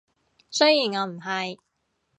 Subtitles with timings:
[0.49, 1.59] 雖然我唔係